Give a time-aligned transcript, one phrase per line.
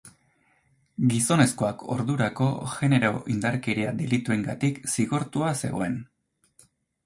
[1.11, 6.03] Gizonezkoak ordurako genero-indarkeria delituengatik zigortua zegoen.